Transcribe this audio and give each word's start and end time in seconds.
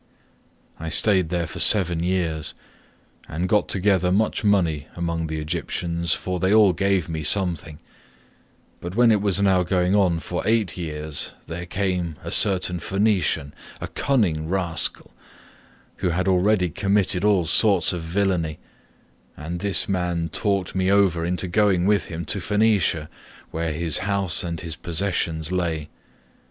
"I 0.79 0.89
stayed 0.89 1.29
there 1.29 1.45
for 1.45 1.59
seven 1.59 2.01
years 2.01 2.55
and 3.29 3.47
got 3.47 3.69
together 3.69 4.11
much 4.11 4.43
money 4.43 4.87
among 4.95 5.27
the 5.27 5.37
Egyptians, 5.37 6.15
for 6.15 6.39
they 6.39 6.51
all 6.51 6.73
gave 6.73 7.07
me 7.07 7.21
something; 7.21 7.77
but 8.79 8.95
when 8.95 9.11
it 9.11 9.21
was 9.21 9.39
now 9.39 9.61
going 9.61 9.95
on 9.95 10.17
for 10.19 10.41
eight 10.47 10.75
years 10.75 11.33
there 11.45 11.67
came 11.67 12.15
a 12.23 12.31
certain 12.31 12.79
Phoenician, 12.79 13.53
a 13.79 13.87
cunning 13.87 14.49
rascal, 14.49 15.11
who 15.97 16.09
had 16.09 16.27
already 16.27 16.71
committed 16.71 17.23
all 17.23 17.45
sorts 17.45 17.93
of 17.93 18.01
villainy, 18.01 18.57
and 19.37 19.59
this 19.59 19.87
man 19.87 20.29
talked 20.29 20.73
me 20.73 20.89
over 20.89 21.23
into 21.23 21.47
going 21.47 21.85
with 21.85 22.05
him 22.05 22.25
to 22.25 22.41
Phoenicia, 22.41 23.07
where 23.51 23.71
his 23.71 23.99
house 23.99 24.43
and 24.43 24.61
his 24.61 24.75
possessions 24.75 25.51
lay. 25.51 25.89